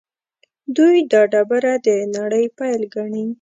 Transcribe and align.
دوی 0.75 0.97
دا 1.11 1.21
ډبره 1.31 1.73
د 1.85 1.87
نړۍ 2.15 2.45
پیل 2.57 2.81
ګڼي. 2.93 3.25